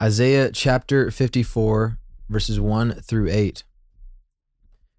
Isaiah 0.00 0.52
chapter 0.52 1.10
54, 1.10 1.98
verses 2.28 2.60
1 2.60 3.00
through 3.00 3.30
8. 3.30 3.64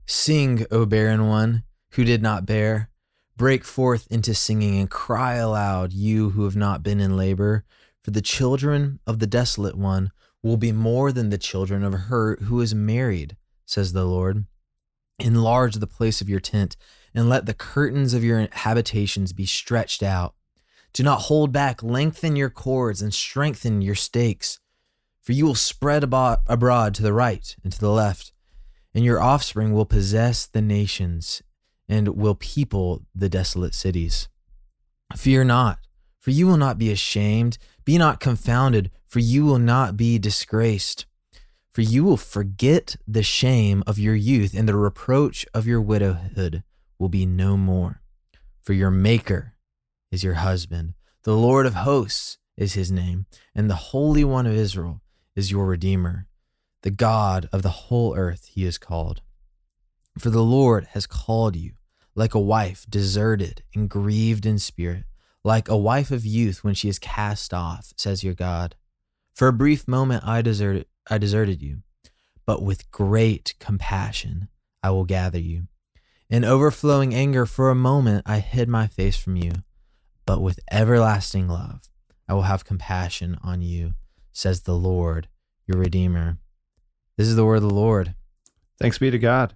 Sing, 0.06 0.66
O 0.72 0.86
barren 0.86 1.26
one 1.26 1.64
who 1.92 2.04
did 2.04 2.22
not 2.22 2.46
bear. 2.46 2.90
Break 3.38 3.64
forth 3.64 4.08
into 4.12 4.34
singing 4.34 4.78
and 4.78 4.90
cry 4.90 5.36
aloud, 5.36 5.94
you 5.94 6.32
who 6.32 6.44
have 6.44 6.58
not 6.58 6.84
been 6.84 7.00
in 7.00 7.16
labor. 7.16 7.64
For 8.04 8.12
the 8.12 8.22
children 8.22 9.00
of 9.08 9.20
the 9.20 9.26
desolate 9.26 9.78
one 9.78 10.12
will 10.44 10.58
be 10.58 10.74
more 10.74 11.14
than 11.14 11.30
the 11.30 11.38
children 11.38 11.86
of 11.86 11.94
her 11.94 12.36
who 12.36 12.60
is 12.60 12.76
married, 12.76 13.38
says 13.66 13.94
the 13.94 14.04
Lord. 14.04 14.48
Enlarge 15.18 15.76
the 15.76 15.88
place 15.88 16.20
of 16.20 16.28
your 16.28 16.42
tent, 16.42 16.76
and 17.16 17.30
let 17.30 17.46
the 17.46 17.54
curtains 17.54 18.14
of 18.14 18.26
your 18.26 18.50
habitations 18.52 19.32
be 19.32 19.46
stretched 19.46 20.04
out. 20.04 20.36
Do 20.92 21.04
not 21.04 21.22
hold 21.22 21.54
back, 21.54 21.82
lengthen 21.82 22.36
your 22.36 22.50
cords, 22.50 23.02
and 23.02 23.14
strengthen 23.14 23.82
your 23.82 23.96
stakes. 23.96 24.60
For 25.30 25.34
you 25.34 25.46
will 25.46 25.54
spread 25.54 26.02
abo- 26.02 26.42
abroad 26.48 26.96
to 26.96 27.04
the 27.04 27.14
right 27.14 27.56
and 27.64 27.72
to 27.72 27.80
the 27.80 27.92
left, 27.92 28.34
and 28.96 29.06
your 29.06 29.22
offspring 29.22 29.72
will 29.72 29.86
possess 29.86 30.48
the 30.48 30.60
nations 30.60 31.44
and 31.88 32.18
will 32.18 32.34
people 32.34 33.06
the 33.14 33.30
desolate 33.30 33.76
cities. 33.76 34.28
Fear 35.16 35.44
not, 35.44 35.78
for 36.18 36.32
you 36.32 36.48
will 36.48 36.58
not 36.58 36.80
be 36.80 36.92
ashamed. 36.92 37.60
Be 37.86 38.00
not 38.00 38.20
confounded, 38.20 38.90
for 39.06 39.20
you 39.20 39.46
will 39.46 39.60
not 39.60 39.96
be 39.96 40.18
disgraced. 40.18 41.06
For 41.74 41.82
you 41.82 42.04
will 42.04 42.18
forget 42.18 42.96
the 43.08 43.22
shame 43.22 43.84
of 43.86 44.00
your 44.00 44.16
youth, 44.16 44.56
and 44.58 44.68
the 44.68 44.76
reproach 44.76 45.46
of 45.54 45.68
your 45.68 45.80
widowhood 45.80 46.64
will 46.98 47.08
be 47.08 47.28
no 47.28 47.56
more. 47.56 48.02
For 48.64 48.74
your 48.74 48.90
Maker 48.90 49.54
is 50.12 50.24
your 50.24 50.42
husband, 50.42 50.96
the 51.22 51.38
Lord 51.38 51.68
of 51.68 51.76
hosts 51.76 52.40
is 52.58 52.74
his 52.74 52.92
name, 52.92 53.28
and 53.54 53.70
the 53.70 53.76
Holy 53.76 54.24
One 54.24 54.48
of 54.48 54.56
Israel 54.56 55.02
is 55.40 55.52
your 55.52 55.66
Redeemer. 55.66 56.28
The 56.84 56.92
God 56.92 57.48
of 57.54 57.64
the 57.64 57.70
whole 57.70 58.16
earth 58.16 58.50
he 58.54 58.66
is 58.66 58.78
called. 58.78 59.22
For 60.20 60.30
the 60.30 60.44
Lord 60.44 60.90
has 60.92 61.08
called 61.08 61.56
you 61.56 61.72
like 62.14 62.36
a 62.36 62.40
wife 62.40 62.86
deserted 62.90 63.64
and 63.74 63.90
grieved 63.90 64.46
in 64.46 64.60
spirit, 64.60 65.06
like 65.42 65.70
a 65.70 65.78
wife 65.78 66.12
of 66.12 66.26
youth 66.26 66.62
when 66.62 66.74
she 66.74 66.90
is 66.90 67.00
cast 67.00 67.54
off, 67.54 67.94
says 67.96 68.24
your 68.24 68.34
God. 68.34 68.76
For 69.34 69.48
a 69.48 69.54
brief 69.54 69.88
moment 69.88 70.26
I 70.28 70.42
deserted 70.42 70.86
I 71.10 71.18
deserted 71.18 71.62
you, 71.62 71.84
but 72.46 72.62
with 72.62 72.92
great 72.92 73.56
compassion 73.60 74.50
I 74.84 74.92
will 74.92 75.06
gather 75.06 75.40
you. 75.40 75.68
In 76.30 76.44
overflowing 76.44 77.16
anger 77.16 77.46
for 77.46 77.70
a 77.70 77.76
moment 77.76 78.24
I 78.26 78.40
hid 78.40 78.68
my 78.68 78.88
face 78.88 79.16
from 79.16 79.38
you, 79.38 79.54
but 80.26 80.42
with 80.42 80.60
everlasting 80.70 81.48
love 81.48 81.90
I 82.28 82.34
will 82.34 82.44
have 82.44 82.66
compassion 82.66 83.38
on 83.42 83.62
you, 83.62 83.94
says 84.32 84.62
the 84.62 84.76
Lord, 84.76 85.28
your 85.68 85.78
Redeemer. 85.78 86.38
This 87.18 87.28
is 87.28 87.36
the 87.36 87.46
word 87.46 87.58
of 87.58 87.64
the 87.64 87.74
Lord. 87.74 88.16
Thanks 88.80 88.98
be 88.98 89.12
to 89.12 89.20
God. 89.20 89.56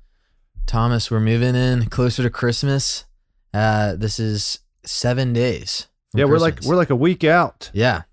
Thomas, 0.66 1.10
we're 1.10 1.20
moving 1.20 1.56
in 1.56 1.86
closer 1.88 2.24
to 2.24 2.30
Christmas. 2.30 3.06
Uh, 3.54 3.96
this 3.96 4.20
is 4.20 4.60
seven 4.86 5.34
days. 5.34 5.88
Yeah, 6.14 6.26
we're 6.26 6.40
like 6.40 6.62
we're 6.64 6.76
like 6.76 6.90
a 6.90 6.96
week 6.96 7.24
out. 7.24 7.72
yeah. 7.74 8.04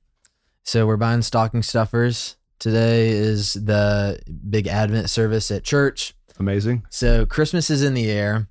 So 0.62 0.86
we're 0.86 0.96
buying 0.96 1.22
stocking 1.22 1.62
stuffers. 1.62 2.36
Today 2.58 3.08
is 3.08 3.54
the 3.54 4.20
big 4.48 4.66
Advent 4.68 5.10
service 5.10 5.50
at 5.50 5.64
church. 5.64 6.14
Amazing. 6.38 6.84
So 6.90 7.26
Christmas 7.26 7.70
is 7.70 7.82
in 7.82 7.94
the 7.94 8.10
air, 8.10 8.48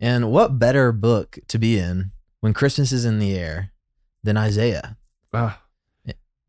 and 0.00 0.30
what 0.30 0.58
better 0.58 0.90
book 0.92 1.38
to 1.48 1.58
be 1.58 1.78
in 1.78 2.12
when 2.40 2.54
Christmas 2.54 2.92
is 2.92 3.04
in 3.04 3.18
the 3.18 3.36
air 3.36 3.72
than 4.22 4.36
Isaiah? 4.36 4.96
Ah, 5.34 5.60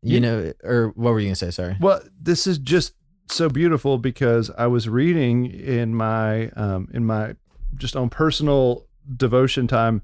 You 0.02 0.14
Yeah. 0.14 0.20
know, 0.20 0.52
or 0.64 0.88
what 0.96 1.12
were 1.12 1.20
you 1.20 1.26
gonna 1.28 1.36
say? 1.36 1.50
Sorry. 1.50 1.76
well, 1.80 2.00
this 2.20 2.46
is 2.46 2.58
just 2.58 2.94
so 3.30 3.48
beautiful 3.48 3.98
because 3.98 4.50
I 4.58 4.66
was 4.66 4.88
reading 4.88 5.46
in 5.46 5.94
my 5.94 6.48
um, 6.50 6.88
in 6.92 7.04
my 7.04 7.34
just 7.76 7.96
on 7.96 8.10
personal 8.10 8.86
devotion 9.16 9.66
time 9.66 10.02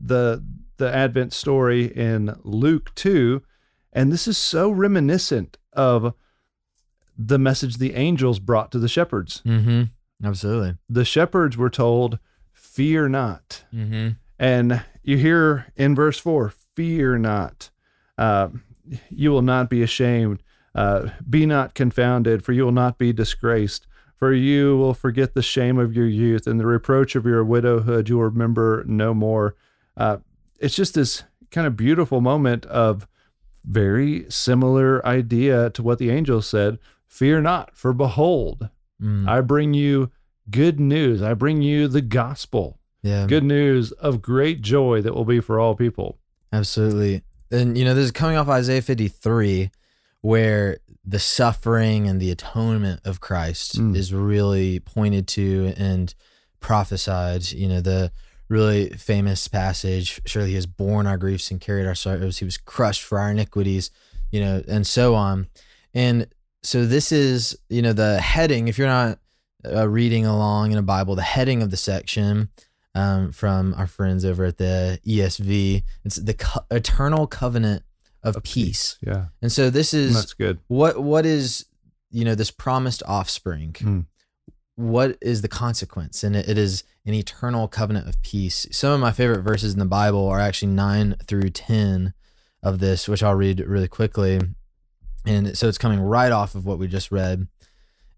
the 0.00 0.42
the 0.76 0.94
Advent 0.94 1.32
story 1.32 1.86
in 1.86 2.36
Luke 2.44 2.94
two, 2.94 3.42
and 3.92 4.12
this 4.12 4.28
is 4.28 4.38
so 4.38 4.70
reminiscent 4.70 5.58
of 5.72 6.14
the 7.16 7.38
message 7.38 7.78
the 7.78 7.94
angels 7.94 8.38
brought 8.38 8.70
to 8.72 8.78
the 8.78 8.88
shepherds. 8.88 9.42
Mm-hmm. 9.44 9.84
Absolutely. 10.24 10.76
The 10.88 11.04
shepherds 11.04 11.56
were 11.56 11.70
told, 11.70 12.18
"Fear 12.52 13.08
not." 13.08 13.64
Mm-hmm. 13.74 14.10
And 14.38 14.82
you 15.02 15.16
hear 15.16 15.66
in 15.76 15.96
verse 15.96 16.18
4 16.20 16.50
Fear 16.76 17.18
not. 17.18 17.70
Uh, 18.16 18.48
you 19.10 19.30
will 19.30 19.42
not 19.42 19.70
be 19.70 19.82
ashamed. 19.82 20.42
Uh, 20.74 21.08
be 21.28 21.46
not 21.46 21.74
confounded, 21.74 22.44
for 22.44 22.52
you 22.52 22.64
will 22.64 22.72
not 22.72 22.98
be 22.98 23.12
disgraced. 23.12 23.86
For 24.16 24.32
you 24.32 24.76
will 24.76 24.94
forget 24.94 25.34
the 25.34 25.42
shame 25.42 25.78
of 25.78 25.94
your 25.94 26.06
youth 26.06 26.46
and 26.46 26.58
the 26.58 26.66
reproach 26.66 27.14
of 27.14 27.24
your 27.24 27.44
widowhood. 27.44 28.08
You 28.08 28.16
will 28.16 28.24
remember 28.24 28.84
no 28.86 29.14
more. 29.14 29.54
Uh, 29.96 30.18
it's 30.58 30.74
just 30.74 30.94
this 30.94 31.22
kind 31.50 31.66
of 31.66 31.76
beautiful 31.76 32.20
moment 32.20 32.66
of 32.66 33.06
very 33.64 34.26
similar 34.28 35.04
idea 35.06 35.70
to 35.70 35.82
what 35.82 35.98
the 35.98 36.10
angel 36.10 36.42
said 36.42 36.78
Fear 37.06 37.40
not, 37.40 37.76
for 37.76 37.92
behold, 37.92 38.68
Mm. 39.02 39.28
I 39.28 39.40
bring 39.40 39.74
you 39.74 40.10
good 40.50 40.80
news. 40.80 41.22
I 41.22 41.34
bring 41.34 41.62
you 41.62 41.88
the 41.88 42.00
gospel 42.00 42.78
yeah. 43.02 43.26
good 43.26 43.44
news 43.44 43.92
of 43.92 44.20
great 44.20 44.60
joy 44.60 45.00
that 45.02 45.14
will 45.14 45.24
be 45.24 45.40
for 45.40 45.60
all 45.60 45.74
people. 45.74 46.18
Absolutely. 46.52 47.22
And 47.50 47.76
you 47.78 47.84
know, 47.84 47.94
this 47.94 48.04
is 48.06 48.12
coming 48.12 48.36
off 48.36 48.48
Isaiah 48.48 48.82
53, 48.82 49.70
where 50.20 50.78
the 51.04 51.18
suffering 51.18 52.06
and 52.08 52.20
the 52.20 52.30
atonement 52.30 53.00
of 53.04 53.20
Christ 53.20 53.78
Mm. 53.78 53.96
is 53.96 54.12
really 54.12 54.80
pointed 54.80 55.26
to 55.28 55.72
and 55.76 56.14
prophesied. 56.60 57.50
You 57.52 57.68
know, 57.68 57.80
the 57.80 58.12
really 58.48 58.90
famous 58.90 59.46
passage, 59.48 60.20
surely 60.26 60.50
he 60.50 60.54
has 60.54 60.66
borne 60.66 61.06
our 61.06 61.16
griefs 61.18 61.50
and 61.50 61.60
carried 61.60 61.86
our 61.86 61.94
sorrows, 61.94 62.38
he 62.38 62.44
was 62.44 62.56
crushed 62.58 63.02
for 63.02 63.18
our 63.18 63.30
iniquities, 63.30 63.90
you 64.30 64.40
know, 64.40 64.62
and 64.68 64.86
so 64.86 65.14
on. 65.14 65.48
And 65.94 66.26
so 66.62 66.84
this 66.86 67.12
is, 67.12 67.56
you 67.68 67.82
know, 67.82 67.92
the 67.92 68.20
heading, 68.20 68.68
if 68.68 68.78
you're 68.78 68.88
not 68.88 69.18
uh, 69.64 69.88
reading 69.88 70.24
along 70.26 70.72
in 70.72 70.78
a 70.78 70.82
Bible, 70.82 71.14
the 71.14 71.22
heading 71.22 71.62
of 71.62 71.70
the 71.70 71.76
section 71.76 72.48
um, 72.98 73.32
from 73.32 73.74
our 73.74 73.86
friends 73.86 74.24
over 74.24 74.44
at 74.46 74.58
the 74.58 74.98
ESV. 75.06 75.82
It's 76.04 76.16
the 76.16 76.34
co- 76.34 76.64
eternal 76.70 77.26
covenant 77.26 77.82
of, 78.22 78.36
Of 78.36 78.42
peace. 78.42 78.98
Yeah, 79.00 79.26
And 79.42 79.50
so 79.52 79.70
this 79.70 79.94
is 79.94 80.14
that's 80.14 80.34
good. 80.34 80.58
what 80.68 81.00
what 81.02 81.24
is 81.24 81.66
you 82.10 82.24
know 82.24 82.34
this 82.34 82.50
promised 82.50 83.02
offspring. 83.06 83.72
Mm. 83.74 84.06
What 84.74 85.18
is 85.20 85.42
the 85.42 85.48
consequence? 85.48 86.22
And 86.22 86.36
it, 86.36 86.48
it 86.48 86.56
is 86.58 86.84
an 87.04 87.12
eternal 87.14 87.66
covenant 87.68 88.08
of 88.08 88.20
peace. 88.22 88.66
Some 88.70 88.92
of 88.92 89.00
my 89.00 89.10
favorite 89.12 89.42
verses 89.42 89.72
in 89.72 89.78
the 89.80 89.84
Bible 89.84 90.28
are 90.28 90.38
actually 90.40 90.72
9 90.72 91.16
through 91.26 91.50
10 91.50 92.14
of 92.62 92.78
this, 92.78 93.08
which 93.08 93.22
I'll 93.22 93.34
read 93.34 93.58
really 93.60 93.88
quickly. 93.88 94.40
And 95.26 95.58
so 95.58 95.68
it's 95.68 95.78
coming 95.78 96.00
right 96.00 96.30
off 96.30 96.54
of 96.54 96.64
what 96.64 96.78
we 96.78 96.86
just 96.86 97.10
read. 97.10 97.48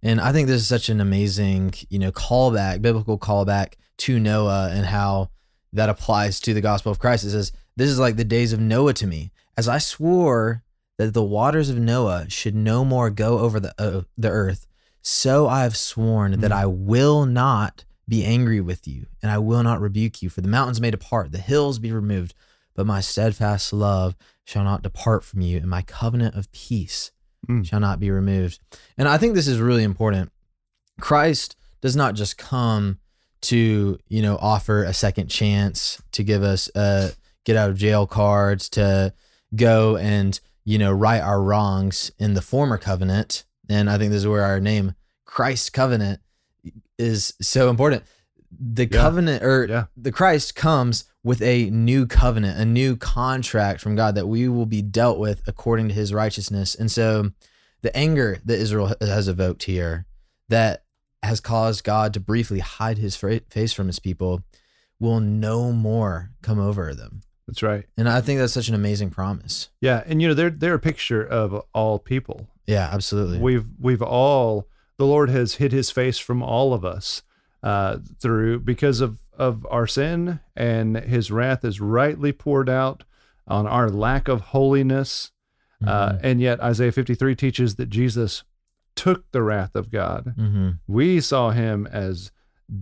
And 0.03 0.21
I 0.21 0.33
think 0.33 0.49
this 0.49 0.61
is 0.61 0.67
such 0.67 0.89
an 0.91 1.01
amazing, 1.01 1.73
you 1.89 1.99
know, 1.99 2.13
callback, 2.13 2.83
biblical 2.83 3.19
callback 3.19 3.75
to 4.01 4.19
Noah 4.19 4.71
and 4.73 4.87
how 4.87 5.31
that 5.73 5.89
applies 5.89 6.41
to 6.41 6.55
the 6.55 6.61
gospel 6.61 6.91
of 6.93 6.99
Christ. 6.99 7.25
It 7.25 7.31
says, 7.31 7.53
This 7.77 7.91
is 7.91 7.99
like 7.99 8.17
the 8.17 8.25
days 8.25 8.53
of 8.53 8.61
Noah 8.61 8.95
to 8.95 9.07
me. 9.07 9.31
As 9.57 9.69
I 9.69 9.79
swore 9.79 10.63
that 10.99 11.15
the 11.15 11.23
waters 11.23 11.69
of 11.71 11.79
Noah 11.79 12.27
should 12.29 12.55
no 12.55 12.85
more 12.85 13.11
go 13.11 13.39
over 13.39 13.61
the, 13.61 13.75
uh, 13.79 14.03
the 14.19 14.29
earth, 14.31 14.67
so 15.03 15.49
I 15.49 15.63
have 15.63 15.77
sworn 15.77 16.41
that 16.41 16.51
Mm. 16.51 16.55
I 16.57 16.67
will 16.67 17.25
not 17.27 17.85
be 18.09 18.25
angry 18.25 18.61
with 18.61 18.87
you, 18.89 19.07
and 19.23 19.31
I 19.31 19.39
will 19.39 19.63
not 19.63 19.81
rebuke 19.81 20.21
you. 20.23 20.29
For 20.29 20.41
the 20.41 20.49
mountains 20.49 20.81
may 20.81 20.91
depart, 20.91 21.33
the 21.33 21.39
hills 21.39 21.79
be 21.79 21.93
removed, 21.93 22.35
but 22.75 22.87
my 22.87 23.01
steadfast 23.01 23.73
love 23.73 24.17
shall 24.45 24.65
not 24.65 24.83
depart 24.83 25.25
from 25.25 25.41
you, 25.43 25.59
and 25.59 25.69
my 25.69 25.83
covenant 25.83 26.35
of 26.35 26.51
peace 26.53 27.13
Mm. 27.49 27.65
shall 27.67 27.81
not 27.81 27.99
be 28.01 28.11
removed. 28.11 28.59
And 28.99 29.09
I 29.09 29.17
think 29.17 29.35
this 29.35 29.49
is 29.49 29.59
really 29.61 29.85
important. 29.85 30.31
Christ 31.01 31.57
does 31.81 31.97
not 31.97 32.15
just 32.15 32.37
come 32.37 32.99
to, 33.43 33.99
you 34.09 34.23
know, 34.23 34.37
offer 34.41 34.85
a 34.85 34.93
second 34.95 35.29
chance 35.29 36.01
to 36.13 36.23
give 36.23 36.43
us 36.43 36.71
a 36.75 37.13
get 37.45 37.57
out 37.57 37.71
of 37.71 37.77
jail 37.77 38.07
cards 38.07 38.69
to 38.69 39.13
go 39.57 39.97
and, 39.97 40.41
you 40.65 40.79
know, 40.79 40.93
right 40.93 41.21
our 41.23 41.43
wrongs 41.43 42.11
in 42.19 42.35
the 42.35 42.43
former 42.43 42.77
covenant. 42.79 43.45
And 43.69 43.89
I 43.89 43.99
think 43.99 44.11
this 44.11 44.21
is 44.21 44.27
where 44.27 44.43
our 44.43 44.61
name 44.61 44.95
Christ 45.25 45.73
covenant 45.73 46.21
is 46.99 47.33
so 47.41 47.71
important. 47.71 48.03
The 48.51 48.83
Yeah. 48.83 49.01
covenant 49.01 49.43
or 49.43 49.67
Yeah. 49.67 49.85
the 49.97 50.13
Christ 50.13 50.55
comes 50.55 51.05
with 51.23 51.41
a 51.41 51.71
new 51.71 52.07
covenant, 52.07 52.59
a 52.59 52.65
new 52.65 52.97
contract 52.97 53.81
from 53.81 53.95
God 53.95 54.15
that 54.17 54.27
we 54.27 54.49
will 54.49 54.67
be 54.67 54.83
dealt 54.83 55.19
with 55.19 55.43
according 55.47 55.89
to 55.89 55.95
his 55.95 56.13
righteousness. 56.13 56.75
And 56.75 56.91
so 56.91 57.31
the 57.83 57.95
anger 57.97 58.39
that 58.45 58.59
Israel 58.59 58.95
has 59.01 59.29
evoked 59.29 59.63
here 59.65 60.07
that 60.49 60.83
has 61.23 61.41
caused 61.41 61.85
God 61.85 62.15
to 62.15 62.21
briefly 62.21 62.61
hide 62.61 62.99
his 62.99 63.17
face 63.17 63.73
from 63.73 63.87
his 63.87 63.99
people 63.99 64.43
will 64.99 65.21
no 65.21 65.73
more 65.73 66.31
come 66.43 66.59
over 66.59 66.95
them. 66.95 67.23
That's 67.47 67.63
right. 67.63 67.85
And 67.97 68.09
I 68.09 68.21
think 68.21 68.39
that's 68.39 68.53
such 68.53 68.69
an 68.69 68.75
amazing 68.75 69.11
promise. 69.11 69.71
Yeah, 69.81 70.03
and 70.07 70.23
you 70.23 70.29
know 70.29 70.35
they're 70.35 70.51
they're 70.51 70.75
a 70.75 70.79
picture 70.79 71.23
of 71.25 71.63
all 71.75 71.99
people. 71.99 72.49
Yeah, 72.67 72.89
absolutely. 72.93 73.39
We've 73.39 73.67
we've 73.79 74.03
all 74.03 74.69
the 74.99 75.07
Lord 75.07 75.31
has 75.31 75.55
hid 75.55 75.73
His 75.73 75.91
face 75.91 76.19
from 76.19 76.43
all 76.43 76.73
of 76.73 76.85
us 76.85 77.23
uh, 77.63 77.99
through 78.21 78.61
because 78.61 79.01
of 79.01 79.19
of 79.37 79.67
our 79.71 79.87
sin, 79.87 80.39
and 80.55 80.97
His 80.97 81.31
wrath 81.33 81.65
is 81.65 81.81
rightly 81.81 82.31
poured 82.33 82.69
out 82.69 83.03
on 83.49 83.67
our 83.67 83.89
lack 83.89 84.29
of 84.29 84.41
holiness. 84.43 85.33
Uh, 85.85 86.11
Mhm. 86.13 86.21
and 86.23 86.41
yet 86.43 86.61
Isaiah 86.61 86.93
53 86.93 87.35
teaches 87.35 87.77
that 87.77 87.89
Jesus 87.89 88.45
took 89.01 89.31
the 89.33 89.43
wrath 89.43 89.75
of 89.75 89.91
God. 89.91 90.35
Mhm. 90.39 90.79
We 90.87 91.21
saw 91.21 91.51
him 91.51 91.87
as 91.91 92.31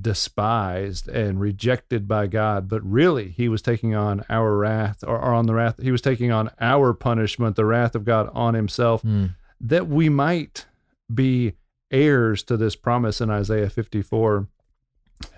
despised 0.00 1.08
and 1.08 1.40
rejected 1.40 2.06
by 2.08 2.26
God, 2.26 2.68
but 2.68 2.82
really 2.84 3.28
he 3.28 3.48
was 3.48 3.62
taking 3.62 3.94
on 3.94 4.24
our 4.28 4.56
wrath 4.56 5.02
or, 5.06 5.16
or 5.16 5.32
on 5.32 5.46
the 5.46 5.54
wrath. 5.54 5.80
He 5.80 5.92
was 5.92 6.02
taking 6.02 6.30
on 6.32 6.50
our 6.60 6.92
punishment, 6.92 7.56
the 7.56 7.64
wrath 7.64 7.94
of 7.94 8.04
God 8.04 8.30
on 8.34 8.54
himself, 8.54 9.02
Mm. 9.02 9.34
that 9.60 9.86
we 9.88 10.08
might 10.08 10.66
be 11.12 11.54
heirs 11.90 12.42
to 12.44 12.56
this 12.56 12.76
promise 12.76 13.20
in 13.20 13.30
Isaiah 13.30 13.70
54. 13.70 14.46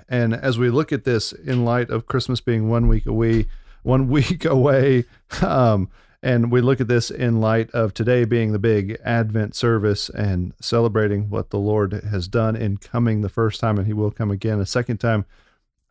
And 0.09 0.35
as 0.35 0.59
we 0.59 0.71
look 0.71 0.93
at 0.93 1.05
this 1.05 1.33
in 1.33 1.65
light 1.65 1.91
of 1.91 2.06
Christmas 2.06 2.41
being 2.41 2.69
one 2.69 2.88
week 2.88 3.06
away, 3.06 3.47
one 3.83 4.09
week 4.17 4.44
away, 4.44 5.05
um, 5.43 5.88
and 6.22 6.52
we 6.52 6.61
look 6.61 6.81
at 6.81 6.88
this 6.88 7.11
in 7.11 7.40
light 7.40 7.70
of 7.70 7.94
today 7.94 8.25
being 8.25 8.52
the 8.52 8.58
big 8.58 8.99
Advent 9.05 9.55
service 9.55 10.08
and 10.11 10.52
celebrating 10.61 11.31
what 11.31 11.50
the 11.50 11.58
Lord 11.58 11.93
has 11.93 12.28
done 12.28 12.56
in 12.56 12.76
coming 12.76 13.20
the 13.20 13.28
first 13.28 13.61
time, 13.61 13.78
and 13.78 13.87
He 13.87 13.93
will 13.93 14.11
come 14.11 14.31
again 14.31 14.61
a 14.61 14.67
second 14.67 14.99
time. 14.99 15.25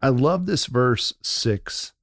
I 0.02 0.10
love 0.10 0.46
this 0.46 0.66
verse 0.68 1.14
six. 1.22 1.94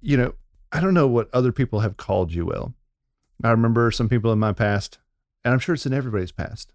You 0.00 0.16
know, 0.16 0.34
I 0.70 0.80
don't 0.80 0.94
know 0.94 1.08
what 1.08 1.30
other 1.32 1.52
people 1.52 1.80
have 1.80 1.96
called 1.96 2.32
you, 2.32 2.44
Will. 2.46 2.74
I 3.42 3.50
remember 3.50 3.90
some 3.90 4.08
people 4.08 4.32
in 4.32 4.38
my 4.38 4.52
past, 4.52 4.98
and 5.44 5.52
I'm 5.52 5.60
sure 5.60 5.74
it's 5.74 5.86
in 5.86 5.92
everybody's 5.92 6.32
past. 6.32 6.72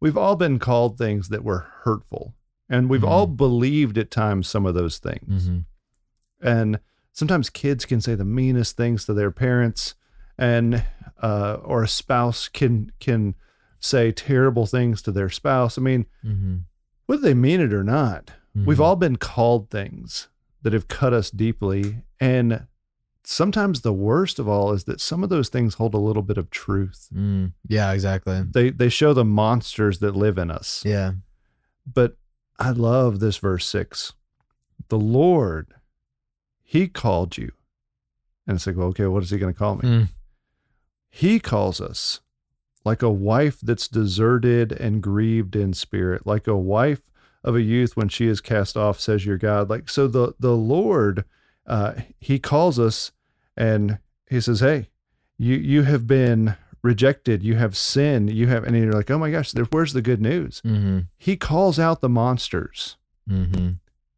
We've 0.00 0.16
all 0.16 0.36
been 0.36 0.58
called 0.58 0.96
things 0.98 1.28
that 1.30 1.44
were 1.44 1.66
hurtful, 1.82 2.34
and 2.68 2.88
we've 2.88 3.04
all 3.04 3.26
believed 3.26 3.98
at 3.98 4.10
times 4.10 4.48
some 4.48 4.64
of 4.66 4.74
those 4.74 4.98
things. 4.98 5.48
Mhm. 5.48 5.64
And 6.40 6.80
sometimes 7.16 7.48
kids 7.48 7.86
can 7.86 8.00
say 8.00 8.14
the 8.14 8.24
meanest 8.24 8.76
things 8.76 9.06
to 9.06 9.14
their 9.14 9.30
parents, 9.30 9.94
and 10.38 10.84
uh, 11.22 11.54
or 11.64 11.82
a 11.82 11.88
spouse 11.88 12.46
can 12.48 12.92
can 13.00 13.34
say 13.80 14.12
terrible 14.12 14.66
things 14.66 15.00
to 15.02 15.10
their 15.10 15.30
spouse. 15.30 15.78
I 15.78 15.80
mean, 15.80 16.06
Mhm. 16.24 16.62
whether 17.06 17.22
they 17.22 17.34
mean 17.34 17.60
it 17.60 17.72
or 17.72 17.82
not, 17.84 18.32
we've 18.54 18.78
Mhm. 18.78 18.84
all 18.84 18.96
been 18.96 19.16
called 19.16 19.70
things 19.70 20.28
that 20.62 20.72
have 20.74 20.88
cut 20.88 21.12
us 21.14 21.30
deeply, 21.30 22.02
and 22.20 22.66
sometimes 23.24 23.80
the 23.80 23.92
worst 23.92 24.38
of 24.38 24.46
all 24.48 24.72
is 24.72 24.84
that 24.84 25.00
some 25.00 25.22
of 25.24 25.30
those 25.30 25.48
things 25.48 25.74
hold 25.74 25.94
a 25.94 25.98
little 25.98 26.22
bit 26.22 26.38
of 26.38 26.50
truth. 26.50 27.08
Mm. 27.14 27.52
Yeah, 27.66 27.92
exactly. 27.92 28.42
They 28.42 28.70
they 28.70 28.88
show 28.90 29.14
the 29.14 29.24
monsters 29.24 30.00
that 30.00 30.14
live 30.16 30.36
in 30.38 30.50
us. 30.50 30.82
Yeah. 30.84 31.12
But 31.86 32.16
I 32.58 32.70
love 32.70 33.20
this 33.20 33.36
verse 33.38 33.66
six. 33.66 34.12
The 34.88 34.98
Lord, 34.98 35.74
He 36.68 36.88
called 36.88 37.38
you. 37.38 37.52
And 38.46 38.56
it's 38.56 38.66
like, 38.66 38.76
well, 38.76 38.88
okay, 38.88 39.06
what 39.06 39.22
is 39.22 39.30
He 39.30 39.38
going 39.38 39.52
to 39.52 39.58
call 39.58 39.76
me? 39.76 39.82
Mm. 39.82 40.08
He 41.08 41.38
calls 41.40 41.80
us 41.80 42.20
like 42.84 43.02
a 43.02 43.10
wife 43.10 43.58
that's 43.62 43.88
deserted 43.88 44.72
and 44.72 45.02
grieved 45.02 45.54
in 45.56 45.72
spirit, 45.74 46.26
like 46.26 46.46
a 46.46 46.56
wife 46.56 47.10
of 47.44 47.54
a 47.54 47.62
youth 47.62 47.96
when 47.96 48.08
she 48.08 48.26
is 48.26 48.40
cast 48.40 48.76
off, 48.76 48.98
says 49.00 49.24
your 49.24 49.38
God. 49.38 49.70
Like, 49.70 49.88
so 49.88 50.08
the, 50.08 50.34
the 50.40 50.56
Lord, 50.56 51.24
uh, 51.66 51.94
He 52.20 52.38
calls 52.40 52.78
us 52.80 53.12
and 53.56 53.98
He 54.28 54.40
says, 54.40 54.60
Hey, 54.60 54.88
you, 55.38 55.54
you 55.56 55.82
have 55.84 56.06
been 56.08 56.56
rejected. 56.82 57.42
You 57.42 57.54
have 57.56 57.76
sinned. 57.76 58.30
You 58.32 58.48
have, 58.48 58.64
and 58.64 58.76
you're 58.76 58.92
like, 58.92 59.10
oh 59.10 59.18
my 59.18 59.30
gosh, 59.30 59.52
there, 59.52 59.64
where's 59.66 59.92
the 59.92 60.02
good 60.02 60.20
news? 60.20 60.62
Mm-hmm. 60.64 61.00
he 61.16 61.36
calls 61.36 61.78
out 61.78 62.00
the 62.00 62.08
monsters 62.08 62.96
Mm-hmm. 63.28 63.70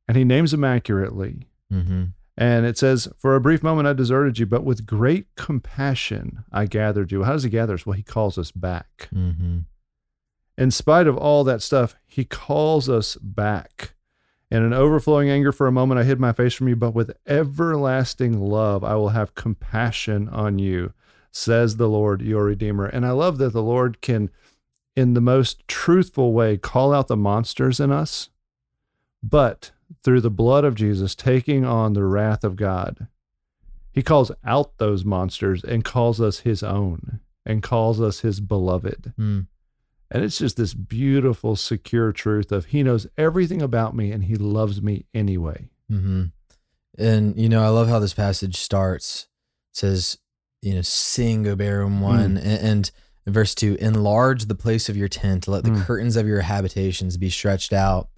and 0.07 0.17
he 0.19 0.23
names 0.25 0.51
them 0.51 0.65
accurately. 0.65 1.47
Mm-hmm. 1.73 2.05
And 2.41 2.65
it 2.65 2.79
says, 2.79 3.09
For 3.19 3.35
a 3.35 3.41
brief 3.41 3.65
moment 3.65 3.89
I 3.89 3.93
deserted 3.95 4.39
you, 4.39 4.47
but 4.47 4.63
with 4.63 4.87
great 4.87 5.27
compassion 5.35 6.45
I 6.53 6.67
gathered 6.67 7.11
you. 7.11 7.25
How 7.25 7.33
does 7.33 7.43
he 7.43 7.51
gather 7.51 7.75
us? 7.75 7.85
Well, 7.85 7.97
he 7.97 8.05
calls 8.05 8.39
us 8.39 8.53
back. 8.53 9.09
Mm-hmm. 9.13 9.59
In 10.57 10.71
spite 10.71 11.09
of 11.09 11.17
all 11.17 11.43
that 11.43 11.63
stuff, 11.63 11.97
he 12.07 12.25
calls 12.25 12.89
us 12.89 13.17
back. 13.17 13.95
In 14.53 14.63
an 14.63 14.73
overflowing 14.73 15.29
anger 15.29 15.51
for 15.51 15.67
a 15.67 15.73
moment 15.73 16.01
I 16.01 16.05
hid 16.05 16.21
my 16.21 16.33
face 16.33 16.55
from 16.55 16.69
you, 16.69 16.77
but 16.77 16.95
with 16.95 17.11
everlasting 17.27 18.41
love 18.41 18.85
I 18.85 18.95
will 18.95 19.11
have 19.11 19.35
compassion 19.35 20.29
on 20.29 20.61
you, 20.61 20.93
says 21.33 21.77
the 21.77 21.89
Lord 21.89 22.23
your 22.23 22.45
Redeemer. 22.45 22.87
And 22.87 23.05
I 23.05 23.11
love 23.11 23.39
that 23.39 23.53
the 23.53 23.63
Lord 23.63 24.01
can, 24.01 24.31
in 24.95 25.15
the 25.15 25.21
most 25.21 25.67
truthful 25.67 26.33
way, 26.33 26.57
call 26.57 26.95
out 26.95 27.09
the 27.09 27.17
monsters 27.17 27.81
in 27.81 27.91
us, 27.91 28.31
but 29.25 29.73
through 30.05 30.21
the 30.21 30.31
blood 30.31 30.65
of 30.65 30.75
Jesus 30.75 31.15
taking 31.15 31.65
on 31.65 31.93
the 31.93 32.05
wrath 32.05 32.45
of 32.45 32.57
God, 32.57 33.07
he 33.93 34.03
calls 34.03 34.31
out 34.45 34.79
those 34.79 35.05
monsters 35.05 35.65
and 35.65 35.85
calls 35.85 36.21
us 36.21 36.41
his 36.41 36.63
own 36.63 37.21
and 37.45 37.63
calls 37.63 38.01
us 38.01 38.21
his 38.21 38.41
beloved. 38.41 39.13
Mm. 39.19 39.47
And 40.11 40.25
it's 40.25 40.39
just 40.39 40.57
this 40.57 40.73
beautiful, 40.73 41.55
secure 41.55 42.13
truth 42.13 42.51
of 42.51 42.67
He 42.67 42.83
knows 42.83 43.07
everything 43.19 43.61
about 43.61 43.95
me 43.95 44.11
and 44.11 44.25
He 44.25 44.37
loves 44.37 44.81
me 44.81 45.05
anyway. 45.13 45.69
Mm-hmm. 45.93 46.25
And 46.97 47.39
you 47.39 47.49
know, 47.49 47.63
I 47.63 47.69
love 47.69 47.89
how 47.89 47.99
this 47.99 48.15
passage 48.15 48.57
starts. 48.57 49.29
It 49.73 49.77
says, 49.77 50.19
you 50.63 50.75
know, 50.75 50.81
sing, 50.83 51.47
O 51.47 51.55
barren 51.57 52.01
one, 52.01 52.39
and, 52.39 52.39
and 52.39 52.91
verse 53.27 53.55
two, 53.55 53.77
enlarge 53.81 54.47
the 54.47 54.55
place 54.55 54.89
of 54.89 54.97
your 54.97 55.09
tent, 55.09 55.47
let 55.47 55.65
the 55.65 55.71
Mm. 55.71 55.83
curtains 55.85 56.17
of 56.17 56.27
your 56.27 56.41
habitations 56.41 57.19
be 57.19 57.29
stretched 57.29 57.75
out. 57.75 58.09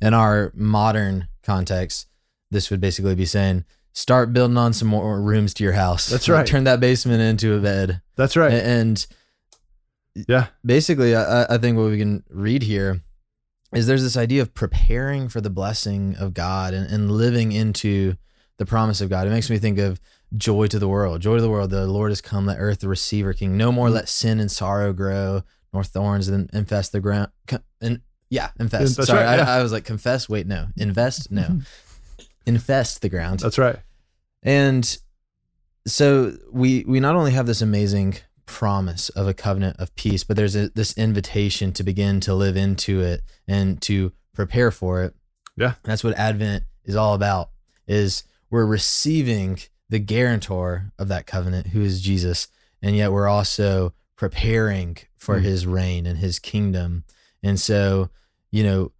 In 0.00 0.14
our 0.14 0.52
modern 0.54 1.28
context, 1.42 2.08
this 2.50 2.70
would 2.70 2.80
basically 2.80 3.14
be 3.14 3.24
saying, 3.24 3.64
start 3.92 4.32
building 4.32 4.58
on 4.58 4.72
some 4.72 4.88
more 4.88 5.20
rooms 5.20 5.54
to 5.54 5.64
your 5.64 5.72
house. 5.72 6.08
That's 6.08 6.28
right. 6.28 6.46
Turn 6.46 6.64
that 6.64 6.80
basement 6.80 7.20
into 7.20 7.54
a 7.54 7.60
bed. 7.60 8.02
That's 8.16 8.36
right. 8.36 8.52
And 8.52 9.06
yeah. 10.28 10.48
basically, 10.64 11.14
I, 11.16 11.54
I 11.54 11.58
think 11.58 11.78
what 11.78 11.90
we 11.90 11.98
can 11.98 12.24
read 12.28 12.62
here 12.62 13.00
is 13.72 13.86
there's 13.86 14.02
this 14.02 14.16
idea 14.16 14.42
of 14.42 14.54
preparing 14.54 15.28
for 15.28 15.40
the 15.40 15.50
blessing 15.50 16.16
of 16.18 16.34
God 16.34 16.74
and, 16.74 16.90
and 16.90 17.10
living 17.10 17.52
into 17.52 18.16
the 18.58 18.66
promise 18.66 19.00
of 19.00 19.10
God. 19.10 19.26
It 19.26 19.30
makes 19.30 19.50
me 19.50 19.58
think 19.58 19.78
of 19.78 20.00
joy 20.36 20.66
to 20.68 20.78
the 20.78 20.88
world. 20.88 21.20
Joy 21.20 21.36
to 21.36 21.42
the 21.42 21.50
world. 21.50 21.70
The 21.70 21.86
Lord 21.86 22.10
has 22.10 22.20
come, 22.20 22.46
let 22.46 22.58
earth 22.58 22.84
receive 22.84 23.24
her 23.24 23.32
king. 23.32 23.56
No 23.56 23.72
more 23.72 23.86
mm-hmm. 23.86 23.96
let 23.96 24.08
sin 24.08 24.38
and 24.38 24.50
sorrow 24.50 24.92
grow, 24.92 25.42
nor 25.72 25.82
thorns 25.82 26.28
and 26.28 26.48
infest 26.52 26.92
the 26.92 27.00
ground. 27.00 27.30
And 27.80 28.02
yeah, 28.34 28.50
infest. 28.58 28.96
That's 28.96 29.08
Sorry, 29.08 29.24
right, 29.24 29.38
yeah. 29.38 29.48
I, 29.50 29.58
I 29.58 29.62
was 29.62 29.72
like, 29.72 29.84
confess. 29.84 30.28
Wait, 30.28 30.46
no. 30.46 30.66
Invest? 30.76 31.30
No. 31.30 31.60
infest 32.46 33.00
the 33.02 33.08
ground. 33.08 33.40
That's 33.40 33.58
right. 33.58 33.76
And 34.42 34.98
so 35.86 36.36
we 36.52 36.84
we 36.86 37.00
not 37.00 37.16
only 37.16 37.32
have 37.32 37.46
this 37.46 37.62
amazing 37.62 38.16
promise 38.46 39.08
of 39.10 39.26
a 39.26 39.34
covenant 39.34 39.76
of 39.78 39.94
peace, 39.94 40.24
but 40.24 40.36
there's 40.36 40.56
a, 40.56 40.68
this 40.70 40.92
invitation 40.98 41.72
to 41.72 41.82
begin 41.82 42.20
to 42.20 42.34
live 42.34 42.56
into 42.56 43.00
it 43.00 43.22
and 43.48 43.80
to 43.82 44.12
prepare 44.34 44.70
for 44.70 45.02
it. 45.04 45.14
Yeah. 45.56 45.74
That's 45.84 46.04
what 46.04 46.14
Advent 46.18 46.64
is 46.84 46.96
all 46.96 47.14
about. 47.14 47.50
Is 47.86 48.24
we're 48.50 48.66
receiving 48.66 49.58
the 49.88 49.98
guarantor 49.98 50.92
of 50.98 51.08
that 51.08 51.26
covenant, 51.26 51.68
who 51.68 51.82
is 51.82 52.00
Jesus, 52.00 52.48
and 52.82 52.96
yet 52.96 53.12
we're 53.12 53.28
also 53.28 53.92
preparing 54.16 54.96
for 55.16 55.38
Mm. 55.40 55.42
his 55.42 55.66
reign 55.66 56.06
and 56.06 56.18
his 56.18 56.38
kingdom. 56.38 57.04
And 57.42 57.58
so, 57.60 58.10
you 58.54 58.62
know, 58.62 58.92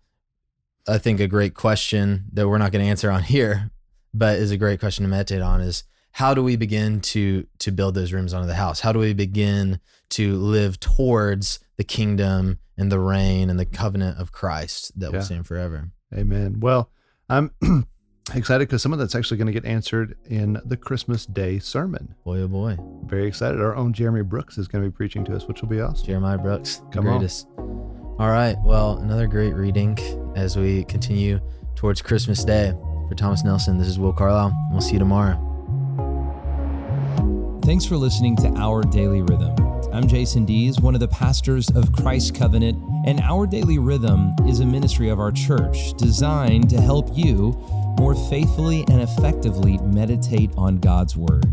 I 0.88 0.98
think 0.98 1.20
a 1.20 1.28
great 1.28 1.54
question 1.54 2.24
that 2.32 2.48
we're 2.48 2.58
not 2.58 2.72
going 2.72 2.84
to 2.84 2.90
answer 2.90 3.08
on 3.08 3.22
here, 3.34 3.70
but 4.12 4.36
is 4.38 4.50
a 4.50 4.56
great 4.56 4.80
question 4.80 5.04
to 5.04 5.08
meditate 5.08 5.40
on 5.42 5.60
is 5.60 5.84
how 6.10 6.34
do 6.34 6.42
we 6.42 6.56
begin 6.56 7.00
to 7.00 7.46
to 7.60 7.70
build 7.70 7.94
those 7.94 8.12
rooms 8.12 8.34
onto 8.34 8.48
the 8.48 8.54
house? 8.56 8.80
How 8.80 8.92
do 8.92 8.98
we 8.98 9.12
begin 9.14 9.78
to 10.10 10.34
live 10.36 10.80
towards 10.80 11.60
the 11.76 11.84
kingdom 11.84 12.58
and 12.76 12.90
the 12.90 12.98
reign 12.98 13.48
and 13.48 13.58
the 13.58 13.64
covenant 13.64 14.18
of 14.18 14.32
Christ 14.32 14.98
that 14.98 15.12
will 15.12 15.18
Yeah. 15.20 15.24
stand 15.24 15.46
forever? 15.46 15.90
Amen. 16.12 16.58
Well, 16.58 16.90
I'm 17.28 17.52
excited 18.34 18.66
because 18.68 18.82
some 18.82 18.92
of 18.92 18.98
that's 18.98 19.14
actually 19.14 19.36
going 19.36 19.46
to 19.46 19.52
get 19.60 19.64
answered 19.64 20.16
in 20.26 20.60
the 20.64 20.76
Christmas 20.76 21.26
Day 21.26 21.60
sermon. 21.60 22.14
Boy, 22.24 22.40
oh 22.40 22.48
boy, 22.48 22.76
Very 23.06 23.26
excited. 23.26 23.60
Our 23.60 23.76
own 23.76 23.92
Jeremy 23.92 24.22
Brooks 24.22 24.58
is 24.58 24.66
going 24.66 24.82
to 24.84 24.90
be 24.90 24.94
preaching 24.94 25.24
to 25.26 25.36
us, 25.36 25.46
which 25.46 25.62
will 25.62 25.68
be 25.68 25.80
awesome. 25.80 26.06
Jeremiah 26.06 26.38
Brooks, 26.38 26.82
Come 26.92 27.06
on. 27.06 27.20
All 28.16 28.30
right, 28.30 28.56
well, 28.62 28.98
another 28.98 29.26
great 29.26 29.54
reading 29.54 29.98
as 30.36 30.56
we 30.56 30.84
continue 30.84 31.40
towards 31.74 32.00
Christmas 32.00 32.44
Day. 32.44 32.72
For 33.08 33.16
Thomas 33.16 33.42
Nelson, 33.42 33.76
this 33.76 33.88
is 33.88 33.98
Will 33.98 34.12
Carlisle. 34.12 34.56
We'll 34.70 34.80
see 34.80 34.92
you 34.92 35.00
tomorrow. 35.00 35.34
Thanks 37.64 37.84
for 37.84 37.96
listening 37.96 38.36
to 38.36 38.54
Our 38.54 38.82
Daily 38.82 39.22
Rhythm. 39.22 39.56
I'm 39.92 40.06
Jason 40.06 40.44
Dees, 40.44 40.80
one 40.80 40.94
of 40.94 41.00
the 41.00 41.08
pastors 41.08 41.68
of 41.70 41.90
Christ 41.92 42.36
Covenant, 42.36 42.80
and 43.04 43.18
Our 43.18 43.48
Daily 43.48 43.78
Rhythm 43.78 44.32
is 44.46 44.60
a 44.60 44.64
ministry 44.64 45.08
of 45.08 45.18
our 45.18 45.32
church 45.32 45.94
designed 45.94 46.70
to 46.70 46.80
help 46.80 47.08
you 47.18 47.50
more 47.98 48.14
faithfully 48.30 48.84
and 48.92 49.00
effectively 49.00 49.78
meditate 49.78 50.52
on 50.56 50.78
God's 50.78 51.16
Word. 51.16 51.52